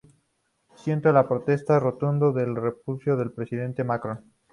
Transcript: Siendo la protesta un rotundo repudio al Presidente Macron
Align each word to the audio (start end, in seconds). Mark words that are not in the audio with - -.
Siendo 0.77 1.11
la 1.13 1.27
protesta 1.27 1.75
un 1.75 1.81
rotundo 1.81 2.31
repudio 2.31 3.13
al 3.21 3.31
Presidente 3.33 3.83
Macron 3.83 4.19